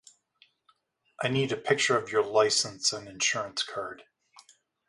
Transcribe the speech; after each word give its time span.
I 1.21 1.27
need 1.27 1.51
a 1.51 1.55
picture 1.57 1.95
of 1.95 2.11
your 2.11 2.25
license 2.25 2.91
and 2.91 3.07
insurance 3.07 3.61
card. 3.61 4.01